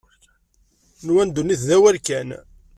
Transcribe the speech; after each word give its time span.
Nwan 1.05 1.29
ddunit 1.29 1.61
d 1.67 1.69
awal 1.75 1.97
kan. 2.07 2.29